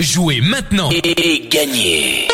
[0.00, 2.26] Jouez maintenant et gagnez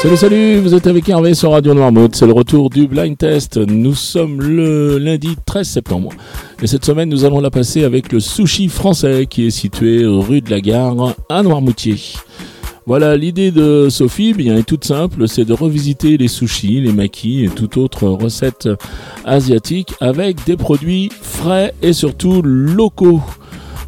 [0.00, 2.16] Salut, salut, vous êtes avec Hervé sur Radio Noirmouth.
[2.16, 3.56] C'est le retour du blind test.
[3.56, 6.10] Nous sommes le lundi 13 septembre.
[6.60, 10.40] Et cette semaine, nous allons la passer avec le sushi français qui est situé rue
[10.40, 11.94] de la Gare à Noirmoutier.
[12.84, 17.44] Voilà, l'idée de Sophie bien, est toute simple, c'est de revisiter les sushis, les makis
[17.44, 18.68] et toute autre recette
[19.24, 23.22] asiatique avec des produits frais et surtout locaux.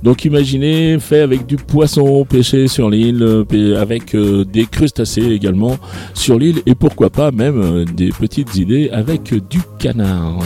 [0.05, 5.79] Donc imaginez, fait avec du poisson pêché sur l'île, euh, avec euh, des crustacés également
[6.13, 10.41] sur l'île, et pourquoi pas même euh, des petites idées avec du canard.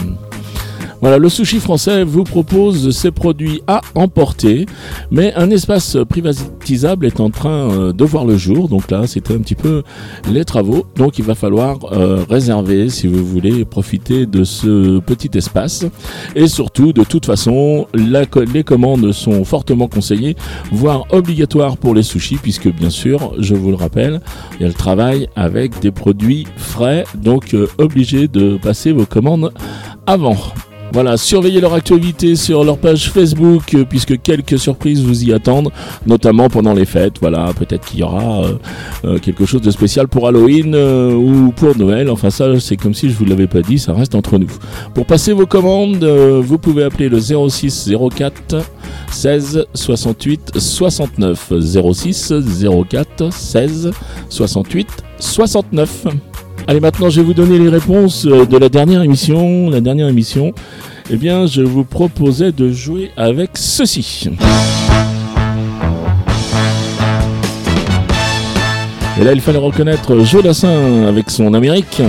[1.01, 4.65] Voilà, le sushi français vous propose ses produits à emporter,
[5.11, 8.67] mais un espace privatisable est en train euh, de voir le jour.
[8.67, 9.83] Donc là, c'était un petit peu
[10.29, 10.85] les travaux.
[10.97, 15.85] Donc il va falloir euh, réserver si vous voulez profiter de ce petit espace.
[16.35, 20.35] Et surtout, de toute façon, les commandes sont fortement conseillées,
[20.71, 24.19] voire obligatoires pour les sushis, puisque bien sûr, je vous le rappelle,
[24.59, 29.51] il y avec des produits frais, donc euh, obligé de passer vos commandes
[30.05, 30.35] avant.
[30.91, 35.69] Voilà, surveillez leur actualité sur leur page Facebook euh, puisque quelques surprises vous y attendent,
[36.07, 37.15] notamment pendant les fêtes.
[37.21, 38.53] Voilà, peut-être qu'il y aura euh,
[39.05, 42.09] euh, quelque chose de spécial pour Halloween ou pour Noël.
[42.09, 44.49] Enfin ça, c'est comme si je vous l'avais pas dit, ça reste entre nous.
[44.95, 48.55] Pour passer vos commandes, vous pouvez appeler le 06 04
[49.11, 51.53] 16 68 69
[51.93, 52.33] 06
[52.89, 53.91] 04 16
[54.29, 54.87] 68
[55.19, 56.28] 69.
[56.69, 59.71] Allez, maintenant, je vais vous donner les réponses euh, de la dernière émission.
[59.71, 60.53] La dernière émission,
[61.09, 64.29] eh bien, je vous proposais de jouer avec ceci.
[69.19, 72.03] Et là, il fallait reconnaître Jodassin avec son Amérique.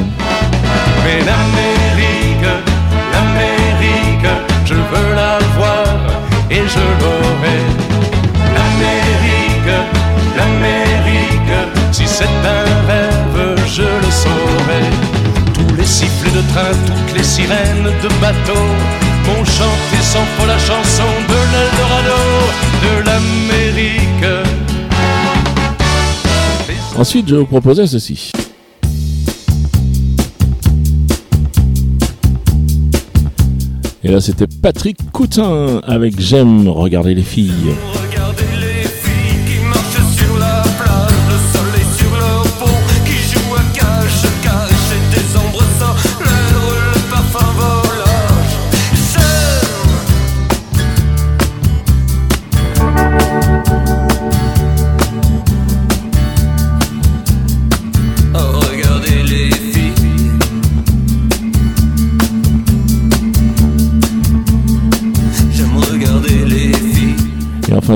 [16.32, 18.60] Toutes les sirènes de bateau
[19.26, 22.22] m'ont chanté sans faux la chanson de l'Eldorado,
[22.84, 24.48] de l'Amérique.
[26.96, 28.30] Ensuite, je vous proposais ceci.
[34.04, 37.74] Et là, c'était Patrick Coutin avec J'aime regarder les filles.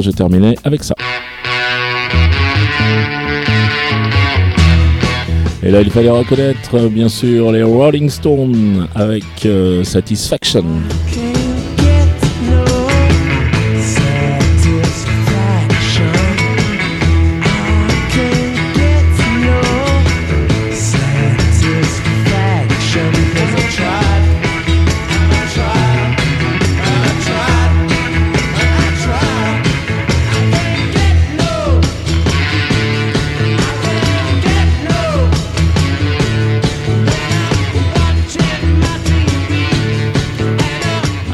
[0.01, 0.95] Je terminais avec ça.
[5.63, 10.65] Et là, il fallait reconnaître, bien sûr, les Rolling Stones avec euh, Satisfaction.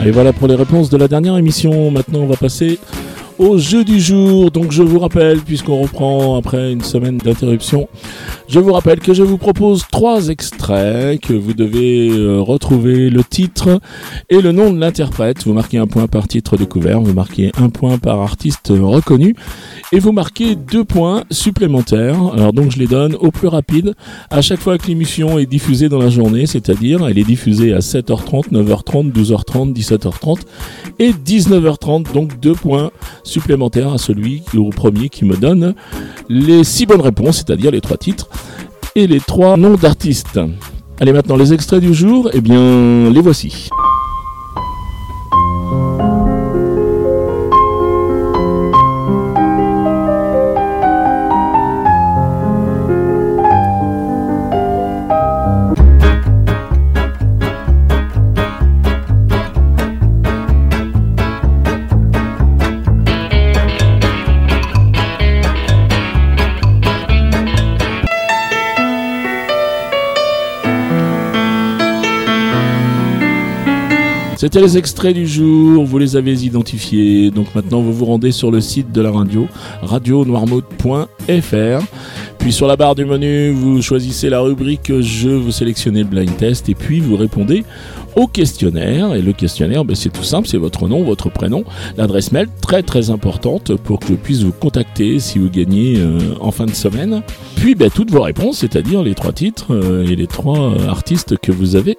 [0.04, 1.90] Et voilà pour les réponses de la dernière émission.
[1.90, 2.78] Maintenant, on va passer
[3.40, 4.50] au jeu du jour.
[4.50, 7.88] Donc je vous rappelle, puisqu'on reprend après une semaine d'interruption,
[8.48, 13.24] je vous rappelle que je vous propose trois extraits, que vous devez euh, retrouver le
[13.24, 13.80] titre
[14.28, 15.44] et le nom de l'interprète.
[15.44, 19.34] Vous marquez un point par titre découvert, vous marquez un point par artiste reconnu
[19.90, 22.20] et vous marquez deux points supplémentaires.
[22.34, 23.94] Alors donc je les donne au plus rapide
[24.28, 27.78] à chaque fois que l'émission est diffusée dans la journée, c'est-à-dire elle est diffusée à
[27.78, 30.40] 7h30, 9h30, 12h30, 17h30
[30.98, 32.12] et 19h30.
[32.12, 32.90] Donc deux points
[33.30, 35.74] supplémentaires à celui au premier qui me donne
[36.28, 38.28] les six bonnes réponses, c'est-à-dire les trois titres
[38.94, 40.40] et les trois noms d'artistes.
[41.00, 43.70] Allez maintenant les extraits du jour, eh bien les voici.
[74.40, 77.30] C'était les extraits du jour, vous les avez identifiés.
[77.30, 79.46] Donc maintenant, vous vous rendez sur le site de la radio,
[79.82, 81.84] radionoirmouth.fr.
[82.40, 86.36] Puis sur la barre du menu, vous choisissez la rubrique jeu, vous sélectionnez le blind
[86.38, 87.64] test et puis vous répondez
[88.16, 89.14] au questionnaire.
[89.14, 91.64] Et le questionnaire, ben, c'est tout simple, c'est votre nom, votre prénom,
[91.98, 96.18] l'adresse mail, très très importante pour que je puisse vous contacter si vous gagnez euh,
[96.40, 97.22] en fin de semaine.
[97.56, 101.52] Puis ben, toutes vos réponses, c'est-à-dire les trois titres euh, et les trois artistes que
[101.52, 101.98] vous avez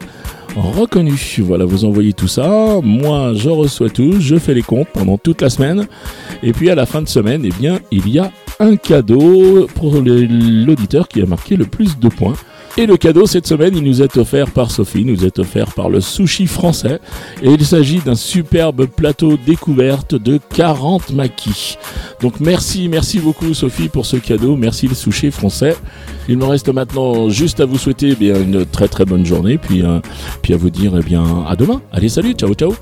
[0.55, 1.13] reconnu.
[1.39, 2.79] Voilà, vous envoyez tout ça.
[2.83, 5.87] Moi, je reçois tout, je fais les comptes pendant toute la semaine.
[6.43, 9.95] Et puis à la fin de semaine, eh bien, il y a un cadeau pour
[9.95, 12.35] l'auditeur qui a marqué le plus de points.
[12.77, 15.89] Et le cadeau cette semaine, il nous est offert par Sophie, nous est offert par
[15.89, 16.99] le sushi français.
[17.41, 21.77] Et il s'agit d'un superbe plateau découverte de 40 maquis.
[22.21, 24.55] Donc merci, merci beaucoup Sophie pour ce cadeau.
[24.55, 25.75] Merci le sushi français.
[26.29, 29.57] Il me reste maintenant juste à vous souhaiter eh bien, une très très bonne journée.
[29.57, 29.99] Puis, euh,
[30.49, 31.81] à vous dire eh bien, à demain.
[31.91, 32.73] Allez, salut, ciao, ciao.